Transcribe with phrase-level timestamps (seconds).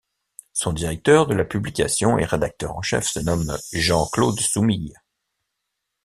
[0.53, 4.95] Son directeur de la publication et rédacteur en chef se nomme Jean-Claude Soumille.